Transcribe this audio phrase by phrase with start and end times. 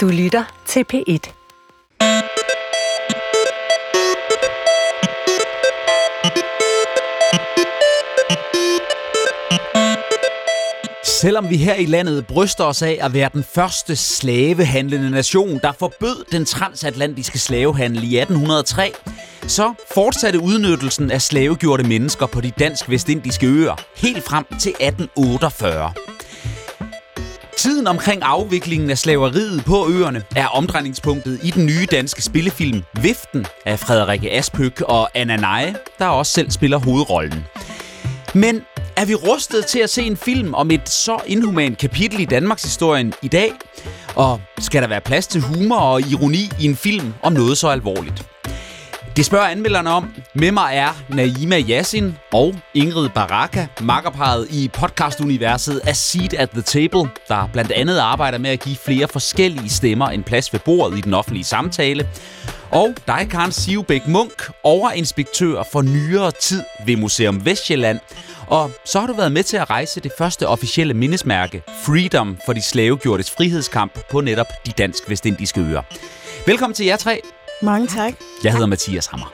[0.00, 1.32] Du lytter til P1.
[11.04, 15.72] Selvom vi her i landet bryster os af at være den første slavehandlende nation, der
[15.72, 18.92] forbød den transatlantiske slavehandel i 1803,
[19.46, 26.09] så fortsatte udnyttelsen af slavegjorte mennesker på de dansk-vestindiske øer helt frem til 1848.
[27.60, 33.46] Tiden omkring afviklingen af slaveriet på øerne er omdrejningspunktet i den nye danske spillefilm Viften
[33.66, 37.44] af Frederikke Aspøk og Anna Neje, der også selv spiller hovedrollen.
[38.34, 38.62] Men
[38.96, 42.62] er vi rustet til at se en film om et så inhumant kapitel i Danmarks
[42.62, 43.52] historien i dag?
[44.14, 47.68] Og skal der være plads til humor og ironi i en film om noget så
[47.68, 48.29] alvorligt?
[49.16, 50.14] Det spørger anmelderne om.
[50.34, 56.62] Med mig er Naima Yassin og Ingrid Baraka, makkerparet i podcastuniverset A Seat at the
[56.62, 60.98] Table, der blandt andet arbejder med at give flere forskellige stemmer en plads ved bordet
[60.98, 62.08] i den offentlige samtale.
[62.70, 68.00] Og dig, Karen Sivbæk Munk, overinspektør for nyere tid ved Museum Vestjylland.
[68.46, 72.52] Og så har du været med til at rejse det første officielle mindesmærke, Freedom, for
[72.52, 75.82] de slavegjortes frihedskamp på netop de dansk-vestindiske øer.
[76.46, 77.20] Velkommen til jer tre.
[77.62, 78.14] Mange tak.
[78.44, 79.32] Jeg hedder Mathias Hammer.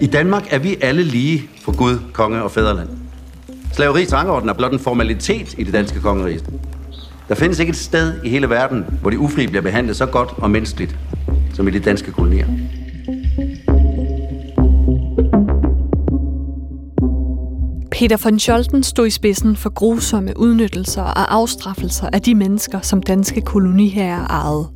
[0.00, 2.88] I Danmark er vi alle lige for Gud, konge og fædreland.
[3.72, 6.40] Slaveriets rangorden er blot en formalitet i det danske kongerige.
[7.28, 10.28] Der findes ikke et sted i hele verden, hvor de ufri bliver behandlet så godt
[10.36, 10.96] og menneskeligt,
[11.54, 12.46] som i de danske kolonier.
[18.00, 23.02] Peter von Scholten stod i spidsen for grusomme udnyttelser og afstraffelser af de mennesker, som
[23.02, 24.68] danske koloniherrer ejede.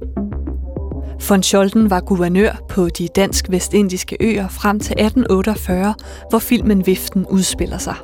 [1.28, 5.94] Von Scholten var guvernør på de dansk-vestindiske øer frem til 1848,
[6.30, 7.94] hvor filmen Viften udspiller sig.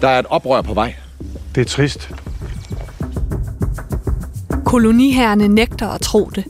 [0.00, 0.94] Der er et oprør på vej.
[1.54, 2.10] Det er trist.
[4.64, 6.44] Koloniherrerne nægter at tro det,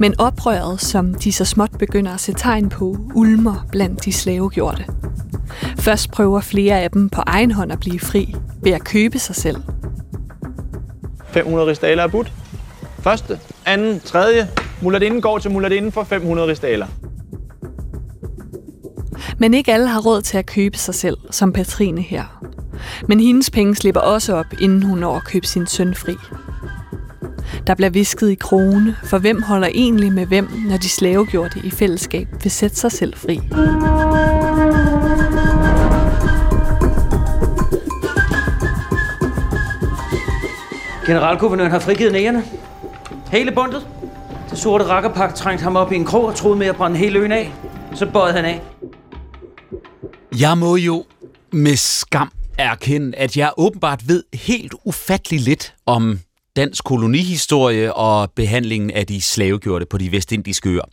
[0.00, 4.84] men oprøret, som de så småt begynder at se tegn på, ulmer blandt de slavegjorte.
[5.78, 9.36] Først prøver flere af dem på egen hånd at blive fri ved at købe sig
[9.36, 9.56] selv.
[11.26, 12.32] 500 ristaler er budt.
[12.98, 14.48] Første, anden, tredje.
[14.82, 16.86] Mulladinden går til mulladinden for 500 ristaler.
[19.38, 22.42] Men ikke alle har råd til at købe sig selv, som Patrine her.
[23.08, 26.14] Men hendes penge slipper også op, inden hun når at købe sin søn fri.
[27.66, 31.70] Der bliver visket i krone, for hvem holder egentlig med hvem, når de slavegjorte i
[31.70, 33.40] fællesskab vil sætte sig selv fri.
[41.06, 42.44] Generalguvernøren har frigivet nægerne.
[43.32, 43.86] Hele bundet.
[44.50, 47.18] Det sorte rakkerpak trængte ham op i en krog og troede med at brænde hele
[47.18, 47.52] øen af.
[47.94, 48.62] Så bøjede han af.
[50.40, 51.04] Jeg må jo
[51.52, 56.18] med skam erkende, at jeg åbenbart ved helt ufattelig lidt om
[56.56, 60.84] dansk kolonihistorie og behandlingen af de slavegjorte på de vestindiske øer.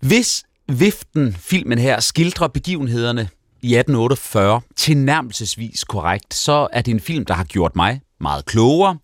[0.00, 3.20] Hvis Viften, filmen her, skildrer begivenhederne
[3.62, 8.98] i 1848 tilnærmelsesvis korrekt, så er det en film, der har gjort mig meget klogere.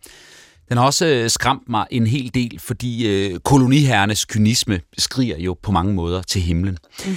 [0.68, 5.56] Den har også øh, skræmt mig en hel del, fordi øh, koloniherrenes kynisme skriger jo
[5.62, 6.78] på mange måder til himlen.
[7.06, 7.16] Mm.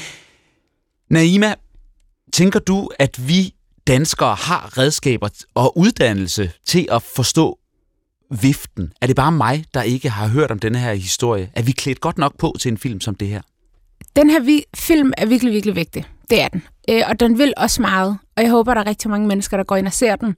[1.10, 1.54] Naima,
[2.34, 3.54] tænker du, at vi
[3.88, 7.60] danskere har redskaber og uddannelse til at forstå
[8.42, 8.94] viften?
[9.02, 11.52] Er det bare mig, der ikke har hørt om denne her historie?
[11.56, 13.42] Er vi klædt godt nok på til en film som det her?
[14.16, 16.06] Den her vi- film er virkelig, virkelig vigtig.
[16.30, 16.64] Det er den.
[16.90, 18.18] Øh, og den vil også meget.
[18.38, 20.38] Og jeg håber, der er rigtig mange mennesker, der går ind og ser den.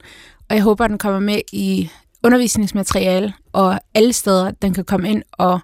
[0.50, 1.90] Og jeg håber, den kommer med i
[2.24, 5.60] undervisningsmateriale og alle steder, den kan komme ind og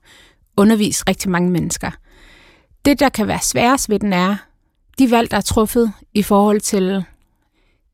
[0.56, 1.90] undervise rigtig mange mennesker.
[2.84, 4.36] Det, der kan være sværest ved den, er
[4.98, 7.04] de valg, der er truffet i forhold til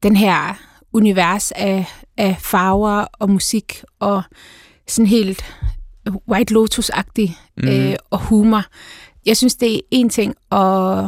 [0.02, 0.58] den her
[0.96, 1.86] univers af,
[2.16, 4.22] af farver og musik og
[4.86, 5.44] sådan helt
[6.28, 7.68] White Lotus-agtig mm.
[7.68, 8.62] øh, og humor.
[9.26, 11.04] Jeg synes, det er en ting at,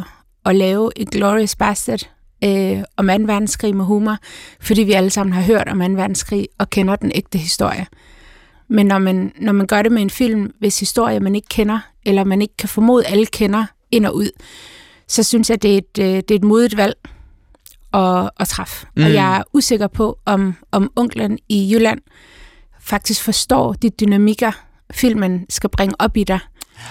[0.47, 2.11] at lave et Glorious Bastard
[2.45, 3.13] øh, om 2.
[3.13, 4.17] verdenskrig med humor,
[4.61, 5.85] fordi vi alle sammen har hørt om 2.
[5.85, 7.87] verdenskrig og kender den ægte historie.
[8.71, 11.79] Men når man, når man gør det med en film, hvis historie man ikke kender,
[12.07, 14.31] eller man ikke kan formode, alle kender ind og ud,
[15.09, 16.97] så synes jeg, det er et, øh, det er et modigt valg
[17.95, 18.87] at, at træffe.
[18.97, 19.05] Mm.
[19.05, 22.01] Og jeg er usikker på, om, om onklen i Jylland
[22.89, 24.53] faktisk forstår de dynamikker,
[24.93, 26.39] filmen skal bringe op i dig,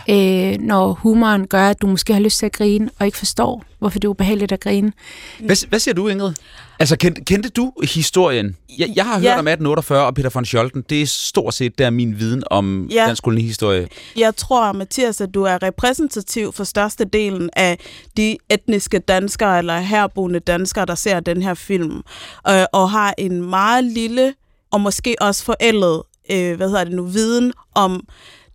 [0.09, 3.63] øh, når humoren gør, at du måske har lyst til at grine, og ikke forstår,
[3.79, 4.91] hvorfor det er ubehageligt at grine.
[5.39, 6.33] Hvad, hvad siger du, Ingrid?
[6.79, 8.56] Altså, kendte, kendte du historien?
[8.79, 9.31] Jeg, jeg har hørt Ja.
[9.39, 10.83] om 1848 og Peter von Scholten.
[10.89, 13.06] Det er stort set der min viden om Ja.
[13.07, 13.88] dansk kolonihistorie.
[14.18, 17.79] Jeg tror, Mathias, at du er repræsentativ for størstedelen af
[18.18, 22.01] de etniske danskere eller herboende danskere, der ser den her film,
[22.50, 24.33] øh, og har en meget lille
[24.71, 26.01] og måske også forældet,
[26.31, 28.03] øh, hvad hedder det nu, viden om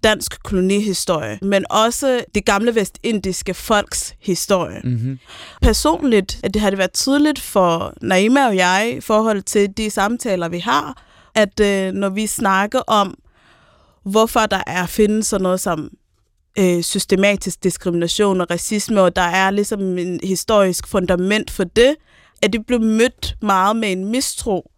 [0.04, 4.80] dansk kolonihistorie, men også det gamle vestindiske folks historie.
[4.84, 5.18] Mm-hmm.
[5.62, 9.90] Personligt at det har det været tydeligt for Naima og jeg i forhold til de
[9.90, 11.02] samtaler, vi har,
[11.34, 13.18] at øh, når vi snakker om,
[14.04, 15.90] hvorfor der er findes sådan noget som
[16.58, 21.96] øh, systematisk diskrimination og racisme, og der er ligesom en historisk fundament for det,
[22.42, 24.71] at det blev mødt meget med en mistro,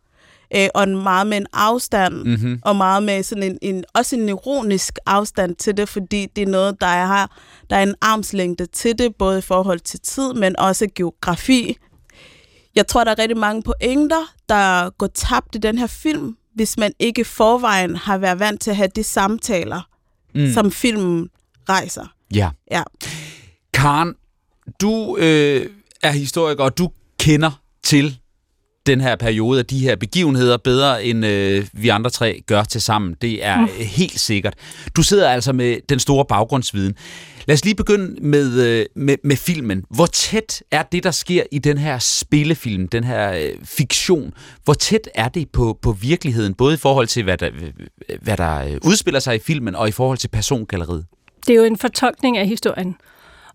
[0.57, 2.59] øh, og meget med en afstand, Mm-hmm.
[2.63, 6.47] og meget med sådan en, en, også en ironisk afstand til det, fordi det er
[6.47, 7.39] noget, der er, har,
[7.71, 11.77] der er en armslængde til det, både i forhold til tid, men også geografi.
[12.75, 16.77] Jeg tror, der er rigtig mange pointer, der går tabt i den her film, hvis
[16.79, 19.81] man ikke forvejen har været vant til at have de samtaler,
[20.35, 20.53] mm.
[20.53, 21.29] som filmen
[21.69, 22.07] rejser.
[22.35, 22.51] Ja.
[22.71, 22.83] Ja.
[23.73, 24.15] Karen,
[24.81, 25.67] du øh,
[26.03, 27.51] er historiker, og du kender
[27.83, 28.19] til
[28.87, 32.81] den her periode af de her begivenheder bedre, end øh, vi andre tre gør til
[32.81, 33.17] sammen.
[33.23, 33.69] Det er mm.
[33.79, 34.55] helt sikkert.
[34.97, 36.95] Du sidder altså med den store baggrundsviden.
[37.47, 39.85] Lad os lige begynde med, øh, med, med filmen.
[39.91, 44.33] Hvor tæt er det, der sker i den her spillefilm, den her øh, fiktion?
[44.65, 47.51] Hvor tæt er det på, på virkeligheden, både i forhold til, hvad der,
[48.23, 51.05] hvad der øh, udspiller sig i filmen, og i forhold til persongalleriet?
[51.47, 52.97] Det er jo en fortolkning af historien.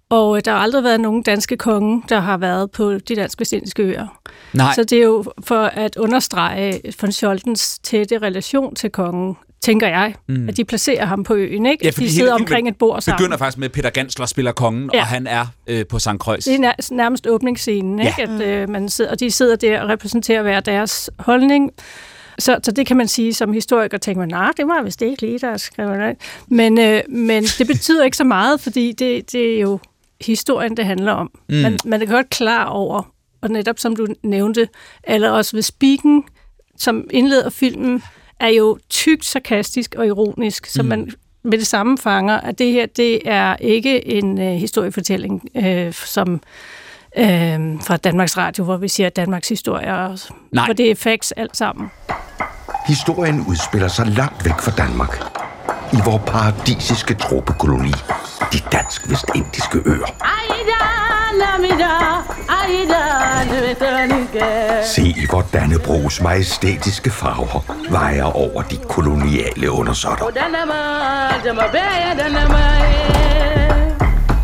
[0.09, 3.39] Og øh, der har aldrig været nogen danske konge, der har været på de dansk
[3.39, 4.07] vestindiske øer.
[4.53, 4.75] Nej.
[4.75, 10.13] Så det er jo for at understrege von Scholtens tætte relation til kongen, tænker jeg,
[10.27, 10.35] Mm.
[10.35, 10.49] mm.
[10.49, 11.85] at de placerer ham på øen, ikke?
[11.85, 13.17] Ja, de sidder omkring et bord sammen.
[13.17, 14.99] begynder faktisk med, at Peter Gansler spiller kongen, ja.
[14.99, 16.09] Og han er øh, på St.
[16.19, 16.43] Kreuz.
[16.43, 18.13] Det er nær- nærmest åbningsscenen, ikke?
[18.17, 18.23] Ja.
[18.23, 21.71] At, øh, man sidder, og de sidder der og repræsenterer hver deres holdning.
[22.39, 25.21] Så, så det kan man sige som historiker, tænker man, nej, det var vist ikke
[25.21, 26.15] lige, der skrev det.
[26.47, 29.79] Men, øh, men det betyder ikke så meget, fordi det, det er jo
[30.21, 31.31] historien, det handler om.
[31.49, 31.55] Mm.
[31.55, 33.01] Man, man er godt klar over,
[33.41, 34.67] og netop som du nævnte,
[35.03, 36.23] eller også ved Spiken,
[36.77, 38.03] som indleder filmen,
[38.39, 40.89] er jo tykt sarkastisk og ironisk, så Mm.
[40.89, 41.11] man
[41.43, 46.33] med det samme fanger, at det her, det er ikke en øh, historiefortælling, øh, som
[47.17, 50.19] øh, fra Danmarks Radio, hvor vi siger Danmarks historie, og,
[50.51, 50.65] Nej.
[50.65, 51.87] hvor det er facts alt sammen.
[52.87, 55.19] Historien udspiller sig langt væk fra Danmark.
[55.93, 57.93] I vores paradisiske tropekoloni,
[58.53, 60.07] de dansk-vestindiske øer.
[64.83, 70.25] Se i hvor Dannebrogs majestætiske farver vejer over de koloniale undersåtter.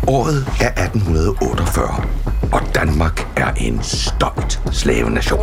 [0.08, 2.04] Året er 1848,
[2.52, 5.40] og Danmark er en stolt slavenation.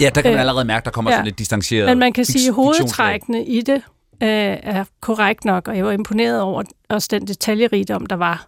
[0.00, 1.16] Ja, der kan man Øh, allerede mærke, der kommer ja.
[1.16, 3.82] sådan lidt distanceret Men man kan sige, at hovedtrækkene i det
[4.22, 4.28] øh,
[4.62, 8.46] er korrekt nok, og jeg var imponeret over også den detaljerigdom, der var.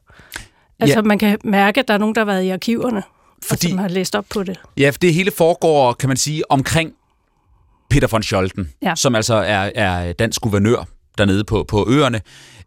[0.81, 1.02] Altså, Ja.
[1.02, 3.02] man kan mærke, at der er nogen, der har været i arkiverne,
[3.43, 3.66] Fordi...
[3.66, 4.60] og som har læst op på det.
[4.76, 6.93] Ja, for det hele foregår, kan man sige, omkring
[7.90, 8.94] Peter von Scholten, Ja.
[8.96, 10.87] som altså er, er dansk guvernør
[11.19, 12.20] dernede på, på øerne.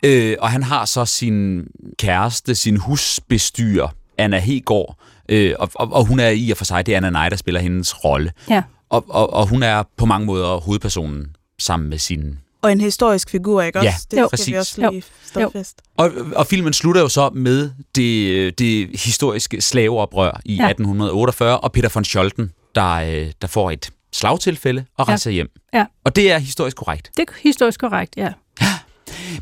[0.03, 1.67] Øh, og han har så sin
[1.99, 3.87] kæreste, sin husbestyrer,
[4.17, 4.97] Anna Hegård,
[5.29, 7.35] øh, og, og, og hun er i og for sig, det er Anna Nej, der
[7.35, 8.31] spiller hendes rolle.
[8.49, 8.63] Ja.
[8.89, 12.39] Og, og, og hun er på mange måder hovedpersonen sammen med sin...
[12.61, 14.07] Og en historisk figur, ikke Ja, også?
[14.11, 14.27] Det jo.
[14.27, 14.77] skal vi præcis.
[14.77, 15.49] også lige stå Jo.
[15.53, 15.81] fast.
[15.97, 20.63] Og, og filmen slutter jo så med det, det historiske slaveoprør i ja.
[20.63, 20.69] Ja.
[20.69, 25.11] 1848, og Peter von Scholten, der, øh, der får et slagtilfælde og Ja.
[25.11, 25.49] rejser hjem.
[25.73, 25.85] Ja.
[26.05, 27.11] Og det er historisk korrekt.
[27.17, 28.31] Det er historisk korrekt, ja.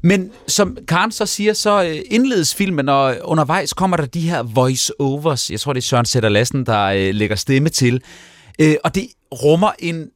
[0.02, 4.44] Men som Karen så siger, så øh, indledes filmen, og undervejs kommer der de her
[4.44, 5.52] voice-overs.
[5.52, 8.02] Jeg tror, det er Søren Sætter Lassen, der øh, lægger stemme til.
[8.60, 10.10] Øh, og det rummer en,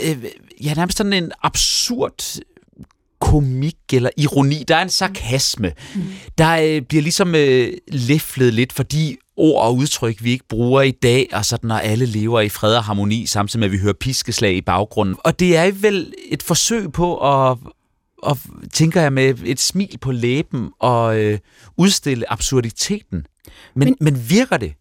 [0.00, 0.24] øh,
[0.64, 2.40] ja, nærmest sådan en absurd
[3.20, 4.64] komik eller ironi.
[4.68, 5.72] Der er en sarkasme.
[5.94, 6.02] Mm.
[6.38, 10.82] Der øh, bliver ligesom øh, læflet lidt for de ord og udtryk, vi ikke bruger
[10.82, 13.78] i dag, og sådan, når alle lever i fred og harmoni, samtidig med, at vi
[13.78, 15.16] hører piskeslag i baggrunden.
[15.24, 17.58] Og det er vel et forsøg på at,
[18.22, 18.38] og
[18.72, 21.38] tænker jeg med et smil på læben og øh,
[21.76, 23.26] udstille absurditeten.
[23.74, 24.74] Men, men, men virker det?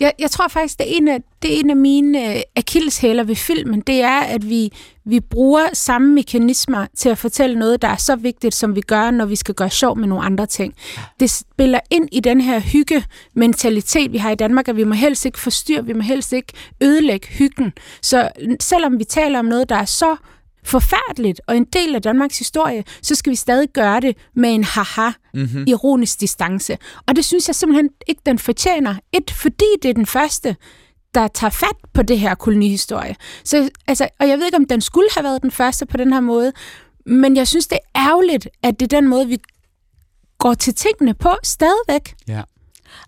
[0.00, 3.24] Jeg, jeg tror faktisk, det er en af, det er en af mine øh, akilleshæler
[3.24, 4.72] ved filmen, det er, at vi,
[5.04, 9.10] vi bruger samme mekanismer til at fortælle noget, der er så vigtigt, som vi gør,
[9.10, 10.74] når vi skal gøre sjov med nogle andre ting.
[11.20, 15.24] Det spiller ind i den her hygge-mentalitet, vi har i Danmark, at vi må helst
[15.26, 17.72] ikke forstyrre, vi må helst ikke ødelægge hyggen.
[18.02, 18.28] Så
[18.60, 20.16] selvom vi taler om noget, der er så
[20.66, 24.64] forfærdeligt og en del af Danmarks historie, så skal vi stadig gøre det med en
[24.64, 25.64] haha, mm-hmm.
[25.66, 26.78] ironisk distance.
[27.08, 28.94] Og det synes jeg simpelthen ikke, den fortjener.
[29.12, 30.56] Et, fordi det er den første,
[31.14, 33.16] der tager fat på det her kolonihistorie.
[33.44, 36.12] Så, altså, og jeg ved ikke, om den skulle have været den første på den
[36.12, 36.52] her måde,
[37.06, 39.38] men jeg synes, det er ærgerligt, at det er den måde, vi
[40.38, 42.14] går til tingene på stadigvæk.
[42.28, 42.42] Ja.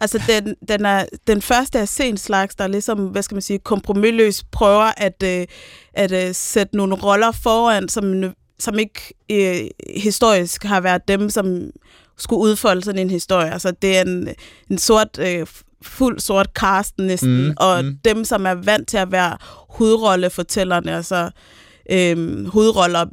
[0.00, 3.58] Altså, den, den, er, den første af sen slags, der ligesom, hvad skal man sige,
[3.58, 5.46] kompromilløst prøver at, øh,
[5.94, 11.70] at øh, sætte nogle roller foran, som, som ikke øh, historisk har været dem, som
[12.18, 13.52] skulle udfolde sådan en historie.
[13.52, 14.28] Altså, det er en,
[14.70, 15.46] en sort, øh,
[15.82, 17.98] fuld sort cast næsten, mm, og mm.
[18.04, 19.36] dem, som er vant til at være
[19.68, 21.30] hovedrollefortællerne, altså
[21.88, 23.06] øhm, hovedroller,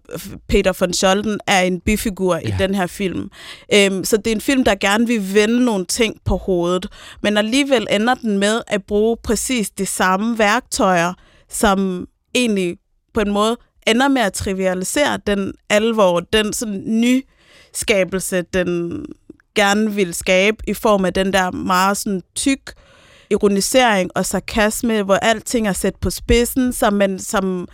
[0.48, 2.40] Peter von Scholten, er en bifigur ja.
[2.40, 3.30] i den her film.
[3.74, 6.88] Øhm, så det er en film, der gerne vil vende nogle ting på hovedet,
[7.24, 11.14] men alligevel ender den med at bruge præcis de samme værktøjer,
[11.50, 12.78] som egentlig
[13.14, 19.06] på en måde ender med at trivialisere den alvor, den sådan nyskabelse, den
[19.56, 22.74] gerne vil skabe i form af den der meget sådan tyk
[23.30, 27.68] ironisering og sarkasme, hvor alting er sat på spidsen, som man som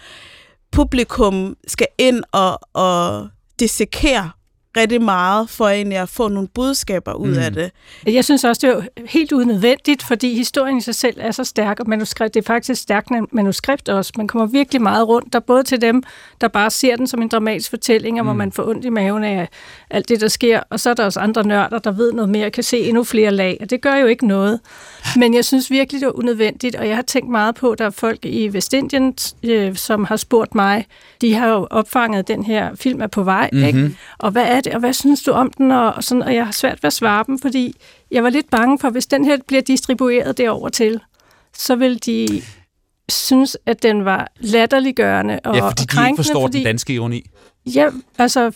[0.72, 4.32] publikum skal ind og, og dissekere
[4.78, 7.38] rigtig meget for egentlig at få nogle budskaber ud mm.
[7.38, 7.72] af det.
[8.06, 11.80] Jeg synes også, det er helt unødvendigt, fordi historien i sig selv er så stærk,
[11.80, 14.13] og manuskript, det er faktisk stærkt manuskript også.
[14.18, 16.04] Man kommer virkelig meget rundt, der både til dem,
[16.42, 18.28] der bare ser den som en dramatisk fortælling, og mm.
[18.28, 19.50] hvor man får ondt i maven af
[19.90, 22.51] alt det, der sker, og så er der også andre nørder, der ved noget mere,
[22.51, 24.60] kan se endnu flere lag, og det gør jo ikke noget.
[25.16, 27.86] Men jeg synes virkelig, det er unødvendigt, og jeg har tænkt meget på, at der
[27.86, 30.86] er folk i Vestindien, øh, som har spurgt mig,
[31.22, 33.68] de har jo opfanget, den her film er på vej, mm-hmm.
[33.68, 33.98] ikke?
[34.18, 36.46] og hvad er det, og hvad synes du om den, og, og, sådan, og jeg
[36.46, 37.75] har svært ved at svare dem, fordi
[38.12, 41.00] jeg var lidt bange for, hvis den her bliver distribueret derover til,
[41.53, 42.41] så vil de
[43.10, 46.94] synes, at den var latterliggørende og Ja, fordi og de ikke forstår fordi, den danske
[46.94, 47.30] ironi.
[47.65, 48.51] Ja, altså,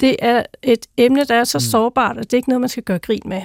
[0.00, 1.62] det er et emne, der er så mm.
[1.62, 3.42] sårbart, at det er ikke noget, man skal gøre grin med.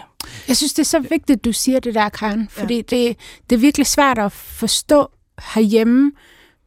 [0.48, 2.82] Jeg synes, det er så vigtigt, at du siger det der, Karen, fordi ja.
[2.82, 3.18] det,
[3.50, 5.12] det er virkelig svært at forstå
[5.54, 6.12] herhjemme,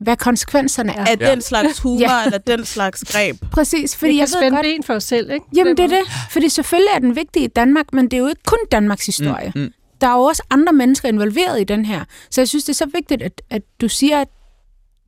[0.03, 1.05] hvad konsekvenserne er.
[1.05, 1.31] Af ja.
[1.31, 2.25] den slags humor, ja.
[2.25, 3.37] eller den slags greb.
[3.53, 4.63] Præcis, fordi jeg jeg ved godt...
[4.63, 5.47] ben for os selv, ikke?
[5.57, 6.03] Jamen, det er det.
[6.31, 9.53] Fordi selvfølgelig er den vigtig i Danmark, men det er jo ikke kun Danmarks historie.
[9.55, 9.73] Mm, mm.
[10.01, 12.05] Der er jo også andre mennesker involveret i den her.
[12.31, 14.29] Så jeg synes, det er så vigtigt, at, at du siger, at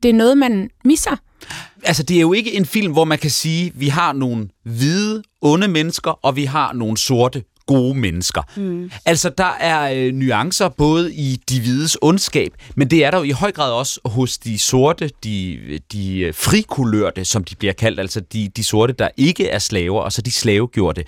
[0.03, 1.15] det er noget, man misser.
[1.83, 4.49] Altså, det er jo ikke en film, hvor man kan sige, at vi har nogle
[4.63, 8.41] hvide, onde mennesker, og vi har nogle sorte, gode mennesker.
[8.55, 8.91] Mm.
[9.05, 13.23] Altså, der er øh, nuancer både i de hvides ondskab, men det er der jo
[13.23, 15.59] i høj grad også hos de sorte, de,
[15.91, 20.01] de øh, frikulørte, som de bliver kaldt, altså de, de sorte, der ikke er slaver,
[20.01, 21.03] og så de slavegjorte.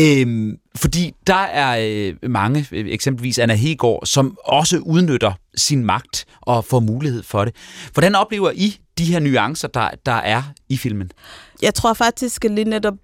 [0.00, 6.24] Øhm, fordi der er øh, mange, øh, eksempelvis Anna Hegård, som også udnytter sin magt
[6.40, 7.54] og får mulighed for det.
[7.92, 11.10] Hvordan oplever I de her nuancer, der, der er i filmen?
[11.62, 12.94] Jeg tror faktisk, at lige netop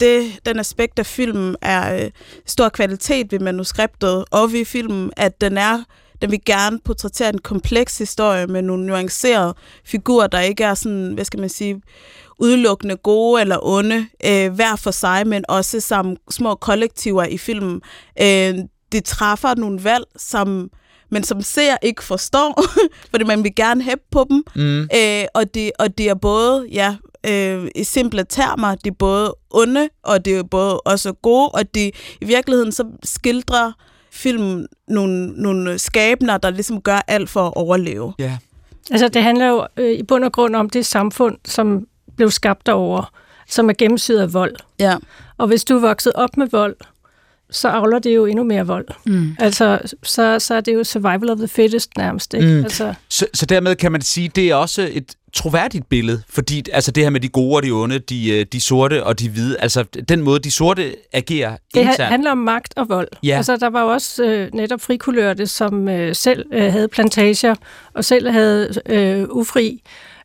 [0.00, 2.10] det, den aspekt af filmen er øh,
[2.46, 5.82] stor kvalitet ved manuskriptet og ved filmen, at den er
[6.22, 9.54] den vil gerne portrættere en kompleks historie med nogle nuancerede
[9.84, 11.82] figurer, der ikke er sådan, hvad skal man sige,
[12.38, 17.80] udelukkende gode eller onde, øh, hver for sig, men også som små kollektiver i filmen.
[18.22, 18.54] Øh,
[18.92, 20.70] det træffer nogle valg, som
[21.10, 22.64] men som ser ikke forstår,
[23.10, 24.44] fordi man vil gerne hæppe på dem.
[24.54, 24.80] Mm.
[24.80, 29.34] Øh, og, de, og de er både, ja, øh, i simple termer, de er både
[29.50, 33.72] onde, og de er både også gode, og de i virkeligheden så skildrer
[34.10, 38.12] filmen nogle, nogle skabner, der ligesom gør alt for at overleve.
[38.18, 38.38] Ja.
[38.90, 41.86] Altså det handler jo øh, i bund og grund om det samfund, som
[42.16, 43.12] blev skabt derover,
[43.48, 44.56] som er gennemsyret af vold.
[44.78, 44.96] Ja.
[45.38, 46.76] Og hvis du er vokset op med vold,
[47.50, 48.86] så avler det jo endnu mere vold.
[49.06, 49.36] Mm.
[49.38, 52.34] Altså, så, så er det jo survival of the fittest nærmest.
[52.34, 52.46] Ikke?
[52.46, 52.62] Mm.
[52.64, 52.94] Altså.
[53.08, 57.02] Så, så dermed kan man sige, det er også et troværdigt billede, fordi altså det
[57.02, 59.84] her med de gode og de onde, de, øh, de sorte og de hvide, altså
[60.08, 62.00] den måde, de sorte agerer Det internt.
[62.02, 63.08] handler om magt og vold.
[63.22, 63.36] Ja.
[63.36, 67.54] Altså der var jo også øh, netop frikulørte, som øh, selv øh, havde plantager
[67.94, 69.82] og selv havde øh, ufri.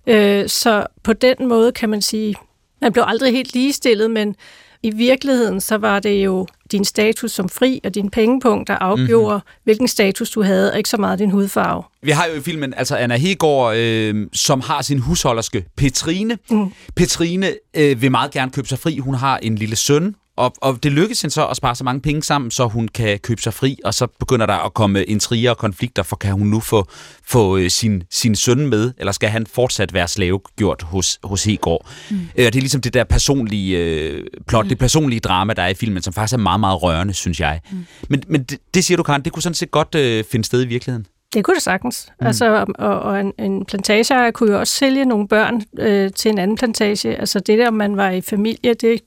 [0.08, 2.36] Øh, så på den måde kan man sige,
[2.82, 4.36] man blev aldrig helt ligestillet, men
[4.84, 9.36] i virkeligheden, så var det jo din status som fri og din pengepunkt, der afgjorde,
[9.36, 9.62] mm-hmm.
[9.64, 11.84] hvilken status du havde, og ikke så meget din hudfarve.
[12.02, 16.38] Vi har jo i filmen altså Anna Hegård, øh, som har sin husholderske Petrine.
[16.50, 16.72] Mm.
[16.96, 18.98] Petrine øh, vil meget gerne købe sig fri.
[18.98, 22.02] Hun har en lille søn, og, og det lykkes hende så at spare så mange
[22.02, 25.50] penge sammen, så hun kan købe sig fri, og så begynder der at komme intriger
[25.50, 26.88] og konflikter, for kan hun nu få,
[27.28, 31.88] få øh, sin, sin søn med, eller skal han fortsat være slavegjort hos, hos Hegård?
[32.12, 32.16] Mm.
[32.16, 34.70] Øh, det er ligesom det der personlige øh, plot, mm.
[34.70, 37.62] det personlige drama, der er i filmen, som faktisk er meget, meget rørende, synes jeg.
[37.72, 37.86] Mm.
[38.10, 40.64] Men, men det, det siger du, Karen, det kunne sådan set godt øh, finde sted
[40.64, 41.06] i virkeligheden.
[41.34, 42.10] Det kunne det sagtens.
[42.22, 42.28] Mm.
[42.28, 46.38] Altså, og, og en, en plantageejer kunne jo også sælge nogle børn øh, til en
[46.38, 47.16] anden plantage.
[47.16, 49.02] Altså det der, man var i familie, det,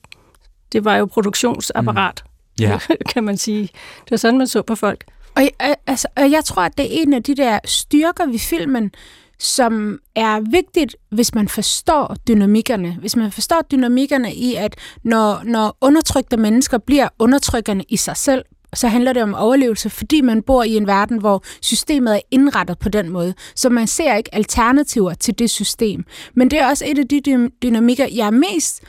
[0.71, 2.63] det var jo produktionsapparat, mm.
[2.65, 2.79] Ja.
[3.13, 3.61] kan man sige.
[4.03, 5.03] Det var sådan, man så på folk.
[5.35, 8.39] Og, jeg- altså, og jeg tror, at det er en af de der styrker ved
[8.39, 8.91] filmen,
[9.39, 12.97] som er vigtigt, hvis man forstår dynamikkerne.
[12.99, 18.45] Hvis man forstår dynamikkerne i, at når, når undertrykte mennesker bliver undertrykkende i sig selv,
[18.73, 22.79] så handler det om overlevelse, fordi man bor i en verden, hvor systemet er indrettet
[22.79, 23.33] på den måde.
[23.55, 26.05] Så man ser ikke alternativer til det system.
[26.33, 28.81] Men det er også et af de dy- dynamikker, jeg er mest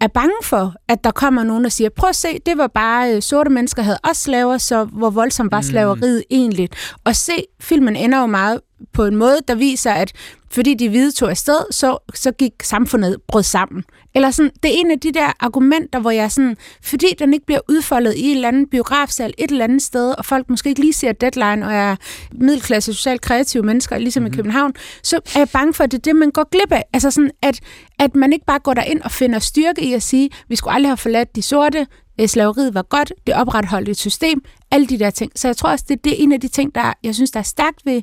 [0.00, 3.14] er bange for, at der kommer nogen, der siger, prøv at se, det var bare
[3.14, 6.68] øh, sorte mennesker havde også slaver, så hvor voldsomt var slaveriet egentlig.
[7.04, 8.60] Og se, filmen ender jo meget
[8.92, 10.12] på en måde, der viser, at
[10.50, 13.84] fordi de hvide tog afsted, så, så gik samfundet brød sammen.
[14.14, 17.46] Eller sådan, det er en af de der argumenter, hvor jeg sådan, fordi den ikke
[17.46, 20.80] bliver udfoldet i en eller anden biografsal et eller andet sted, og folk måske ikke
[20.80, 21.96] lige ser deadline og er
[22.32, 24.34] middelklasse, socialt kreative mennesker, ligesom mm-hmm.
[24.34, 26.84] i København, så er jeg bange for, at det er det, man går glip af.
[26.92, 27.60] Altså sådan, at,
[27.98, 30.90] at man ikke bare går derind og finder styrke i at sige, vi skulle aldrig
[30.90, 31.86] have forladt de sorte,
[32.20, 35.32] øh, slaveriet var godt, det opretholdt et system, alle de der ting.
[35.34, 37.40] Så jeg tror også, det, det er en af de ting, der jeg synes, der
[37.40, 38.02] er stærkt ved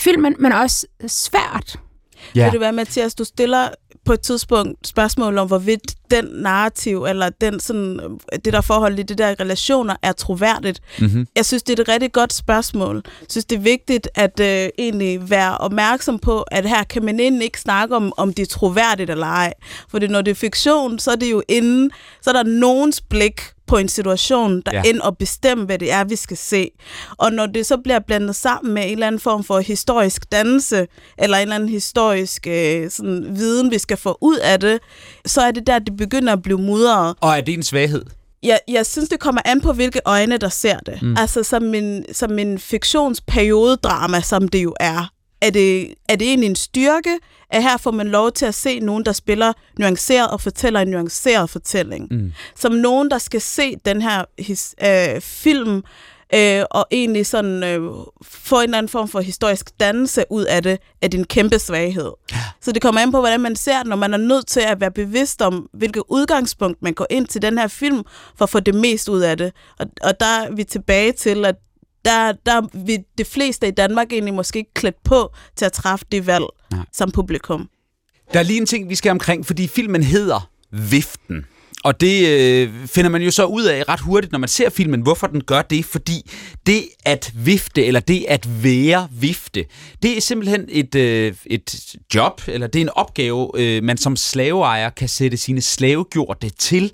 [0.00, 1.76] filmen, men også svært.
[2.34, 2.44] Ja.
[2.44, 3.68] Vil det være, Mathias, du stiller
[4.04, 9.02] på et tidspunkt spørgsmål om, hvorvidt den narrativ, eller den sådan, det der forhold i
[9.02, 10.80] det der relationer, er troværdigt.
[11.00, 11.26] Mm-hmm.
[11.36, 13.02] Jeg synes, det er et rigtig godt spørgsmål.
[13.04, 17.20] Jeg synes, det er vigtigt at øh, egentlig være opmærksom på, at her kan man
[17.20, 19.54] egentlig ikke snakke om, om det er troværdigt eller ej.
[19.90, 21.90] Fordi når det er fiktion, så er det jo inden,
[22.22, 24.82] så er der nogens blik på en situation, der Ja.
[24.86, 26.70] ind og bestemme, hvad det er, vi skal se.
[27.18, 30.86] Og når det så bliver blandet sammen med en eller anden form for historisk dannelse,
[31.18, 34.78] eller en eller anden historisk øh, sådan, viden, vi skal få ud af det,
[35.26, 37.14] så er det der, det begynder at blive mudret.
[37.20, 38.04] Og er det en svaghed?
[38.42, 41.02] Jeg, jeg synes, det kommer an på, hvilke øjne, der ser det.
[41.02, 41.16] Mm.
[41.18, 45.10] Altså som en, som en fiktionsperiode-drama, som det jo er.
[45.42, 47.18] Er det, er det egentlig en styrke,
[47.50, 50.88] at her får man lov til at se nogen, der spiller nuanceret og fortæller en
[50.88, 52.08] nuanceret fortælling.
[52.10, 52.32] Mm.
[52.56, 55.82] Som nogen, der skal se den her his, øh, film,
[56.34, 57.80] øh, og egentlig sådan øh,
[58.22, 62.10] få en eller anden form for historisk dannelse ud af det, er en kæmpe svaghed.
[62.60, 64.80] Så det kommer an på, hvordan man ser det, når man er nødt til at
[64.80, 68.02] være bevidst om, hvilket udgangspunkt man går ind til den her film,
[68.36, 69.52] for at få det mest ud af det.
[69.78, 71.56] Og, og der er vi tilbage til, at
[72.04, 75.72] der, der er vi de fleste i Danmark egentlig måske ikke klædt på til at
[75.72, 76.84] træffe det valg Nej.
[76.92, 77.68] som publikum.
[78.32, 81.46] Der er lige en ting, vi skal omkring, fordi filmen hedder Viften.
[81.84, 85.00] Og det øh, finder man jo så ud af ret hurtigt, når man ser filmen,
[85.00, 85.84] hvorfor den gør det.
[85.84, 86.30] Fordi
[86.66, 89.64] det at vifte, eller det at være vifte,
[90.02, 94.16] det er simpelthen et, øh, et job, eller det er en opgave, øh, man som
[94.16, 96.92] slaveejer kan sætte sine slavegjorte til.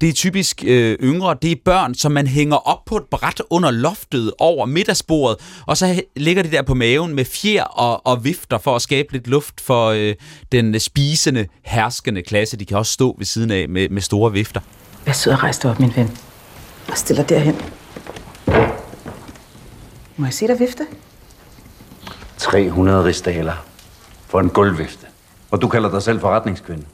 [0.00, 3.42] Det er typisk øh, yngre, det er børn, som man hænger op på et bræt
[3.50, 8.24] under loftet over middagsbordet, og så ligger de der på maven med fjer og, og
[8.24, 10.14] vifter for at skabe lidt luft for øh,
[10.52, 12.56] den spisende, herskende klasse.
[12.56, 14.60] De kan også stå ved siden af med, med store vifter.
[15.06, 16.18] Vær sød og rejse dig op, min ven.
[16.88, 17.56] Og stil dig derhen.
[20.16, 20.86] Må jeg se dig vifte?
[22.38, 23.66] 300 rigsdaler
[24.28, 25.06] for en gulvvifte.
[25.50, 26.84] Og du kalder dig selv forretningskvinde.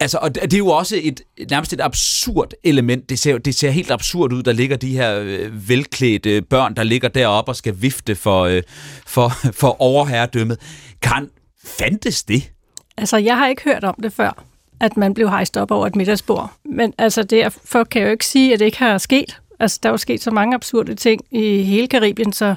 [0.00, 3.10] Altså, og det det er jo også et nærmest et absurd element.
[3.10, 4.42] Det ser, det ser helt absurd ud.
[4.42, 8.62] Der ligger de her øh, velklædte børn, der ligger deroppe og skal vifte for, øh,
[9.06, 10.58] for, for overherredømmet.
[11.02, 11.30] Kan
[11.64, 12.52] fandtes det?
[12.96, 14.44] Altså, jeg har ikke hørt om det før,
[14.80, 16.52] at man blev hejst op over et middagsbord.
[16.64, 19.40] Men altså, derfor kan jeg jo ikke sige, at det ikke har sket.
[19.60, 22.54] Altså, der er jo sket så mange absurde ting i hele Karibien, så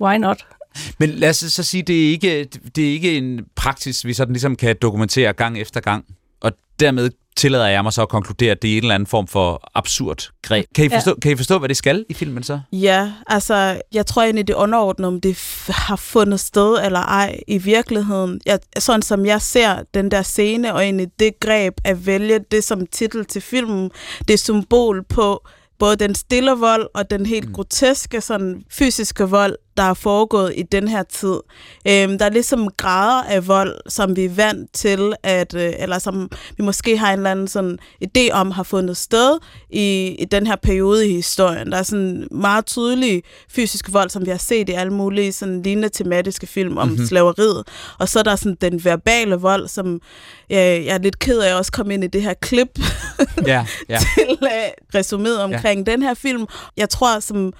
[0.00, 0.46] why not?
[0.98, 2.44] Men lad os så sige, det er ikke,
[2.76, 6.04] det er ikke en praksis, vi sådan ligesom kan dokumentere gang efter gang.
[6.40, 9.26] Og dermed tillader jeg mig så at konkludere, at det er en eller anden form
[9.26, 10.64] for absurd greb.
[10.74, 10.96] Kan I Ja.
[10.96, 12.60] forstå, kan I forstå hvad det skal i filmen så?
[12.72, 17.40] Ja, altså, jeg tror egentlig, det er underordnet, om det har fundet sted eller ej
[17.48, 18.40] i virkeligheden.
[18.46, 22.64] Jeg, sådan som jeg ser den der scene, og egentlig det greb at vælge det
[22.64, 23.90] som titel til filmen,
[24.28, 25.46] det er symbol på
[25.78, 27.54] både den stille vold og den helt mm.
[27.54, 31.34] groteske sådan, fysiske vold, der er foregået i den her tid.
[31.88, 35.98] Øhm, der er ligesom grader af vold, som vi er vant til, at, øh, eller
[35.98, 39.38] som vi måske har en eller anden sådan idé om har fundet sted
[39.70, 41.72] i, i den her periode i historien.
[41.72, 45.62] Der er sådan meget tydelig fysisk vold, som vi har set i alle mulige sådan
[45.62, 46.92] lignende tematiske film om Mhm.
[46.92, 47.06] mm-hmm.
[47.06, 47.66] slaveriet.
[47.98, 49.94] Og så er der sådan den verbale vold, som
[50.50, 52.78] øh, jeg er lidt ked af også komme ind i det her klip
[53.46, 53.98] Ja, ja.
[54.14, 54.48] til uh,
[55.00, 55.92] resuméet omkring ja.
[55.92, 56.46] den her film.
[56.76, 57.52] Jeg tror, som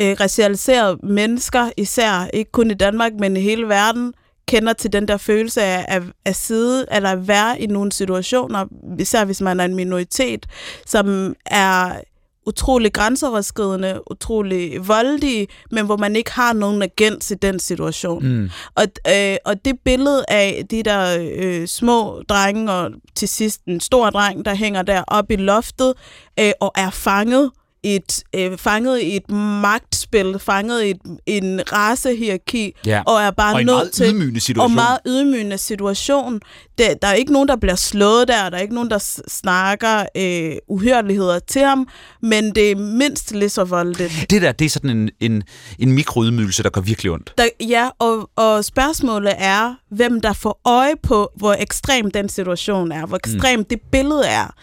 [0.00, 4.12] øh, racialiserede mennesker, især ikke kun i Danmark, men i hele verden,
[4.48, 8.66] kender til den der følelse af at, at sidde eller at være i nogle situationer,
[8.98, 10.46] især hvis man er en minoritet,
[10.86, 12.00] som er
[12.46, 18.28] utrolig grænseoverskridende, utrolig voldelige, men hvor man ikke har nogen agens i den situation.
[18.28, 18.50] Mm.
[18.74, 23.80] Og, øh, og det billede af de der øh, små drenge, og til sidst en
[23.80, 25.94] stor dreng, der hænger der oppe i loftet,
[26.40, 30.96] øh, og er fanget i et, øh, fanget i et magtspil, fanget i et,
[31.26, 33.02] en racehierarki, Ja.
[33.06, 34.40] og er bare Og en nødt til...
[34.40, 34.64] situation.
[34.64, 36.40] Og meget ydmygende situation.
[36.78, 40.04] Der, der er ikke nogen, der bliver slået der, der er ikke nogen, der snakker
[40.16, 41.88] øh, uhørligheder til ham,
[42.22, 44.26] men det er mindst lige så voldeligt.
[44.30, 45.42] Det der, det er sådan en, en,
[45.78, 47.32] en mikroydmygelse, der gør virkelig ondt.
[47.38, 52.92] Der, ja, og, og spørgsmålet er, hvem der får øje på, hvor ekstrem den situation
[52.92, 53.64] er, hvor ekstrem mm.
[53.64, 54.54] det billede er.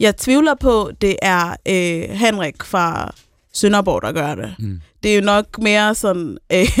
[0.00, 3.14] Jeg tvivler på, det er øh, Henrik fra
[3.52, 4.54] Sønderborg, der gør det.
[4.58, 4.80] Mm.
[5.02, 6.80] Det er jo nok mere sådan øh,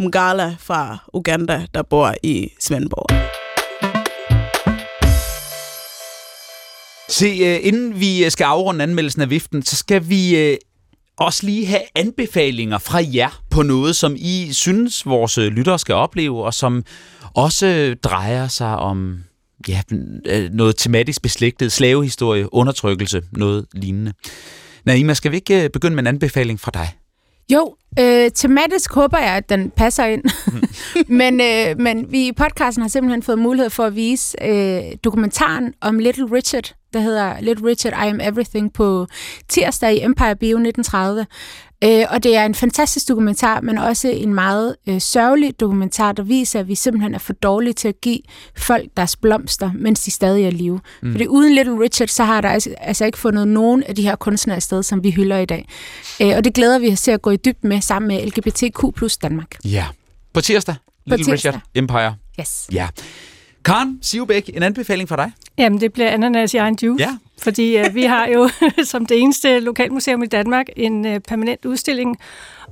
[0.00, 3.06] Mgala fra Uganda, der bor i Svendborg.
[7.08, 10.56] Se, øh, inden vi øh, skal afrunde anmeldelsen af viften, så skal vi øh,
[11.20, 15.94] også lige have anbefalinger fra jer på noget, som I synes, vores øh, lyttere skal
[15.94, 16.84] opleve, og som
[17.34, 19.18] også øh, drejer sig om
[19.68, 19.82] ja,
[20.26, 24.12] øh, noget tematisk beslægtet, slavehistorie, undertrykkelse, noget lignende.
[24.84, 26.88] Naima, skal vi ikke begynde med en anbefaling fra dig?
[27.52, 30.24] Jo, øh, tematisk håber jeg, at den passer ind.
[31.20, 35.74] men, øh, men vi i podcasten har simpelthen fået mulighed for at vise øh, dokumentaren
[35.80, 39.06] om Little Richard, der hedder Little Richard, I Am Everything, på
[39.48, 41.26] tirsdag i Empire Bio 1930.
[41.84, 46.22] Øh, og det er en fantastisk dokumentar, men også en meget øh, sørgelig dokumentar, der
[46.22, 48.18] viser, at vi simpelthen er for dårlige til at give
[48.56, 50.80] folk deres blomster, mens de stadig er i live.
[51.02, 51.12] Mm.
[51.12, 54.16] Fordi uden Little Richard, så har der altså, altså ikke fundet nogen af de her
[54.16, 55.68] kunstnere i sted, som vi hylder i dag.
[56.22, 58.94] Øh, og det glæder vi os til at gå i dybden med sammen med LGBTQ
[58.96, 59.56] plus Danmark.
[59.64, 59.86] Ja.
[60.32, 60.74] På tirsdag,
[61.06, 61.52] Little tirsdag.
[61.52, 62.14] Richard Empire.
[62.40, 62.68] Yes.
[62.72, 62.88] Ja.
[63.64, 65.32] Karen Sivbæk, en anbefaling fra dig?
[65.58, 67.04] Jamen, det bliver ananas i egen juice.
[67.04, 67.16] Ja.
[67.38, 68.48] Fordi øh, vi har jo
[68.84, 72.18] som det eneste lokalmuseum i Danmark en øh, permanent udstilling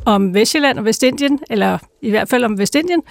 [0.04, 3.02] om Vestjylland og Vestindien, eller i hvert fald om Vestindien,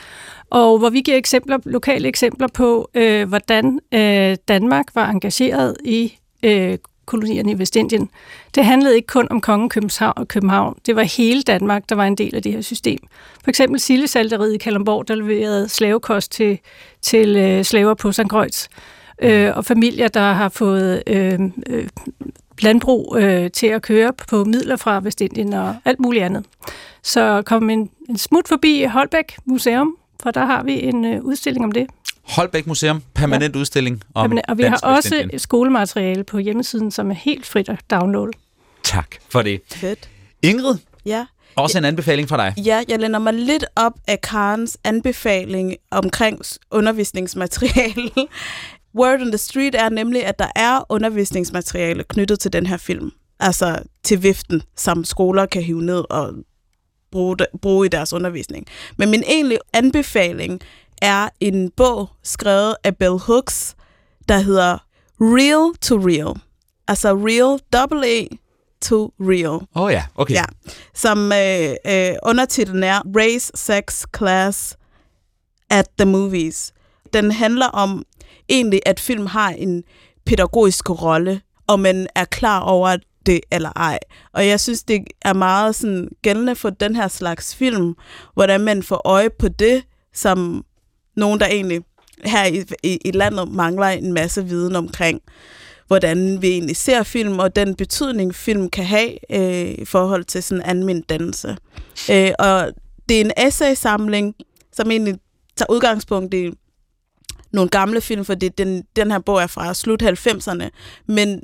[0.49, 6.13] og hvor vi giver eksempler, lokale eksempler på, øh, hvordan øh, Danmark var engageret i
[6.43, 6.77] øh,
[7.08, 8.10] kolonierne i Vestindien.
[8.56, 10.78] Det handlede ikke kun om kongen København og København.
[10.86, 13.00] Det var hele Danmark, der var en del af det her system.
[13.43, 16.60] For eksempel Sillesalteriet i Kalundborg, der leverede slavekost til,
[17.02, 18.30] til øh, slaver på St.
[18.30, 18.67] Kreuz.
[19.22, 21.88] Øh, og familier, der har fået øh, øh,
[22.62, 26.46] landbrug øh, til at køre på midler fra Vestindien og alt muligt andet.
[27.04, 31.65] Så kom en, en smut forbi Holbæk Museum, for der har vi en øh, udstilling
[31.65, 31.88] om det.
[32.27, 33.59] Holbæk Museum, permanent ja.
[33.59, 35.39] udstilling om Permanent- og vi har også Vestindien.
[35.39, 38.31] skolemateriale på hjemmesiden, som er helt frit at downloade.
[38.83, 39.61] Tak for det.
[39.71, 40.09] Fedt.
[40.41, 41.25] Ingrid, Ja.
[41.55, 42.65] også en anbefaling fra dig.
[42.65, 46.39] Ja, jeg lænder mig lidt op af Karens anbefaling omkring
[46.71, 48.11] undervisningsmateriale.
[48.99, 53.11] Word on the street er nemlig, at der er undervisningsmateriale knyttet til den her film.
[53.39, 56.33] Altså til viften, som skoler kan hive ned og
[57.11, 58.65] bruge, bruge i deres undervisning.
[58.97, 60.61] Men min egentlige anbefaling
[61.01, 63.75] er en bog skrevet af Bell Hooks,
[64.29, 64.77] der hedder
[65.21, 66.41] Real to Real.
[66.88, 68.27] Altså real, double E
[68.81, 69.67] to real.
[69.75, 70.33] Åh oh, ja, okay.
[70.33, 70.43] Ja,
[70.93, 74.77] som øh, øh, undertitlen er Race, Sex, Class
[75.69, 76.73] at the Movies.
[77.13, 78.03] Den handler om
[78.49, 79.83] egentlig, at film har en
[80.25, 83.99] pædagogisk rolle, og man er klar over det eller ej.
[84.33, 87.95] Og jeg synes, det er meget sådan gældende for den her slags film,
[88.33, 89.83] hvordan man får øje på det,
[90.13, 90.65] som
[91.17, 91.82] nogen, der egentlig
[92.25, 95.21] her i, i, i landet mangler en masse viden omkring
[95.88, 100.43] hvordan vi egentlig ser film, og den betydning, film kan have øh, i forhold til
[100.43, 101.58] sådan anden dannelse.
[102.12, 102.71] Øh, og
[103.10, 104.36] det er en essay-samling,
[104.73, 105.15] som egentlig
[105.56, 106.51] tager udgangspunkt i
[107.51, 110.69] nogle gamle film, fordi den, den her bog er fra slut 90'erne,
[111.06, 111.41] men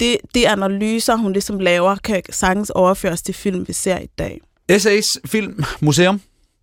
[0.00, 4.40] det, de analyser, hun ligesom laver, kan sagtens overføres til film, vi ser i dag.
[4.78, 6.20] SAS Film Museum.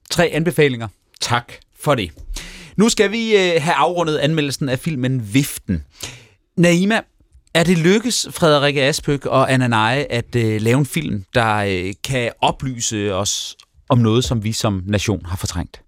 [0.10, 0.88] Tre anbefalinger.
[1.22, 2.12] Tak for det.
[2.78, 5.84] Nu skal vi øh, have afrundet anmeldelsen af filmen Viften.
[6.58, 7.02] Naima,
[7.54, 11.94] er det lykkes Frederikke Aspøk og Anna Neje at øh, lave en film, der øh,
[12.04, 13.56] kan oplyse os
[13.90, 15.82] om noget, som vi som nation har fortrængt?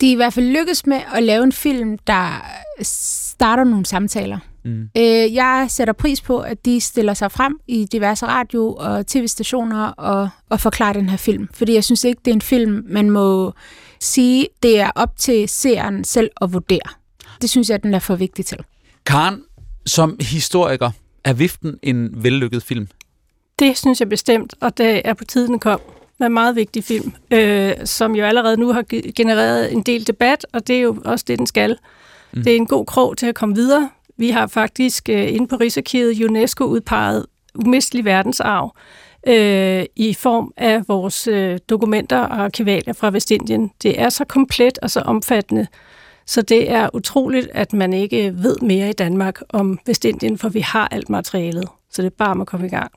[0.00, 2.44] De er i hvert fald lykkes med at lave en film, der
[2.82, 4.38] starter nogle samtaler.
[4.64, 4.88] Mm.
[4.96, 9.86] Øh, jeg sætter pris på, at de stiller sig frem i diverse radio- og tv-stationer
[9.86, 11.48] og, og forklarer den her film.
[11.54, 13.54] Fordi jeg synes ikke, det er en film, man må
[14.00, 16.88] sige, det er op til seeren selv at vurdere.
[17.42, 18.58] Det synes jeg, den er for vigtig til.
[19.06, 19.42] Karen,
[19.86, 20.90] som historiker,
[21.24, 22.88] er Viften en vellykket film?
[23.58, 25.80] Det synes jeg bestemt, og det er på tiden kom
[26.18, 30.06] med en meget vigtig film, øh, som jo allerede nu har ge- genereret en del
[30.06, 31.76] debat, og det er jo også det, den skal.
[32.32, 32.42] Mm.
[32.42, 33.90] Det er en god krog til at komme videre.
[34.16, 38.76] Vi har faktisk øh, inde på Rigsarkivet UNESCO udpeget umistelig verdensarv
[39.26, 43.70] øh, i form af vores øh, dokumenter og arkivalier fra Vestindien.
[43.82, 45.66] Det er så komplet og så omfattende,
[46.26, 50.60] så det er utroligt, at man ikke ved mere i Danmark om Vestindien, for vi
[50.60, 51.68] har alt materialet.
[51.92, 52.92] Så det er bare om at komme i gang.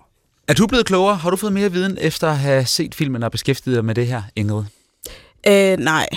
[0.47, 1.15] Er du blevet klogere?
[1.15, 4.07] Har du fået mere viden efter at have set filmen og beskæftiget dig med det
[4.07, 4.63] her, Ingrid?
[5.47, 6.07] Øh, nej.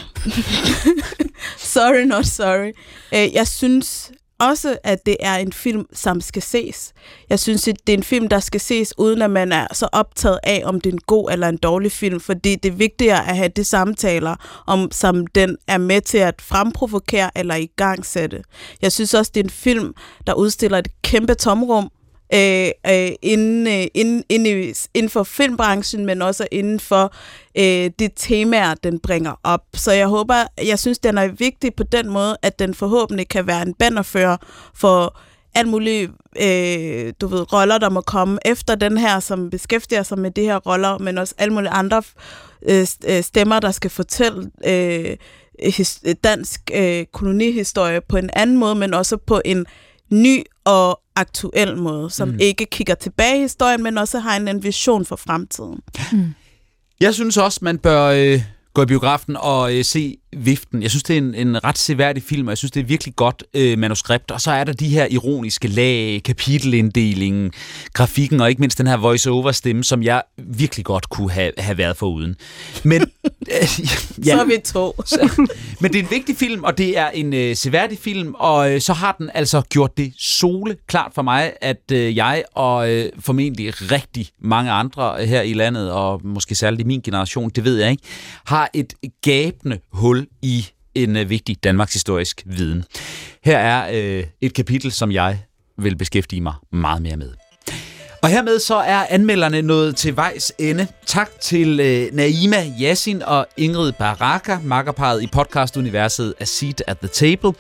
[1.75, 2.73] sorry, not sorry.
[3.15, 6.93] Øh, jeg synes også, at det er en film, som skal ses.
[7.31, 9.89] Jeg synes, at det er en film, der skal ses, uden at man er så
[9.93, 13.29] optaget af, om det er en god eller en dårlig film, fordi det er vigtigere
[13.29, 18.07] at have det samtaler, om, som den er med til at fremprovokere eller i gang
[18.07, 18.43] sætte.
[18.83, 19.95] Jeg synes også, det er en film,
[20.27, 21.91] der udstiller et kæmpe tomrum,
[22.35, 27.15] øh, øh, inden, øh, inden, inden, inden for filmbranchen, men også inden for
[27.59, 29.63] øh, det temaer, den bringer op.
[29.75, 33.47] Så jeg håber, jeg synes, den er vigtig på den måde, at den forhåbentlig kan
[33.47, 34.37] være en bannerfører
[34.75, 35.19] for
[35.55, 36.11] alt muligt
[36.43, 40.43] øh, du ved, roller, der må komme efter den her, som beskæftiger sig med de
[40.43, 42.03] her roller, men også alle mulige andre
[42.63, 45.17] øh, øh, stemmer, der skal fortælle øh,
[45.63, 49.67] his, dansk øh, kolonihistorie på en anden måde, men også på en
[50.11, 52.39] ny og aktuel måde, som mm.
[52.41, 55.81] ikke kigger tilbage i historien, men også har en, en vision for fremtiden.
[56.13, 56.35] Mm.
[57.01, 58.43] Jeg synes også, man bør øh,
[58.77, 60.83] gå i biografen og øh, se Viften.
[60.83, 63.17] Jeg synes, det er en, en ret seværdig film, og jeg synes, det er virkelig
[63.17, 64.31] godt øh, manuskript.
[64.31, 67.53] Og så er der de her ironiske lag, kapitelinddelingen,
[67.93, 71.97] grafikken og ikke mindst den her voice-over-stemme, som jeg virkelig godt kunne have, have været
[71.97, 72.37] foruden.
[72.83, 73.09] Men, øh,
[74.27, 74.35] ja.
[74.35, 74.95] Så er vi to.
[75.05, 75.47] så,
[75.81, 78.81] men det er en vigtig film, og det er en øh, seværdig film, og øh,
[78.81, 83.13] så har den altså gjort det sole klart for mig, at øh, jeg og øh,
[83.21, 87.77] formentlig rigtig mange andre her i landet, og måske særligt i min generation, det ved
[87.77, 88.03] jeg ikke,
[88.47, 92.85] har et gabende hul i en øh, vigtig Danmarks historisk viden.
[93.45, 95.39] Her er øh, et kapitel, som jeg
[95.79, 97.33] vil beskæftige mig meget mere med.
[98.23, 100.87] Og hermed så er anmelderne nået til vejs ende.
[101.07, 107.09] Tak til øh, Naima Yasin og Ingrid Baraka, makkerparet i podcastuniverset A Seat at the
[107.09, 107.53] Table.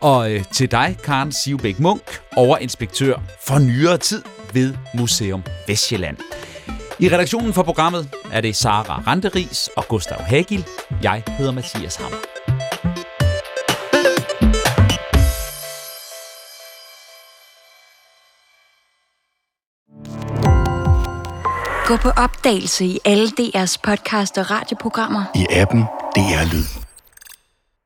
[0.00, 4.22] Og øh, til dig, Karen Sivbæk Munk, overinspektør for nyere tid
[4.52, 6.16] ved Museum Vestjylland.
[6.98, 10.66] I redaktionen for programmet er det Sara Randeris og Gustav Hagil.
[11.02, 12.16] Jeg hedder Mathias Hammer.
[21.86, 25.24] Gå på opdagelse i alle DR's podcast og radioprogrammer.
[25.34, 25.80] I appen
[26.16, 26.93] DR Lyd.